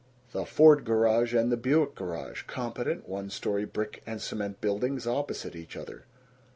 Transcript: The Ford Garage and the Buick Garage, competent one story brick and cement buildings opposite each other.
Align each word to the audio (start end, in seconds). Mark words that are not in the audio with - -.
The 0.31 0.45
Ford 0.47 0.83
Garage 0.83 1.35
and 1.35 1.51
the 1.51 1.57
Buick 1.57 1.93
Garage, 1.93 2.41
competent 2.47 3.07
one 3.07 3.29
story 3.29 3.65
brick 3.65 4.01
and 4.07 4.19
cement 4.19 4.59
buildings 4.59 5.05
opposite 5.05 5.55
each 5.55 5.77
other. 5.77 6.05